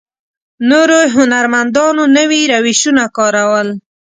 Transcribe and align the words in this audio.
نورو 0.69 0.99
هنرمندانو 1.15 2.03
نوي 2.17 2.41
روشونه 2.51 3.03
کارول. 3.17 3.67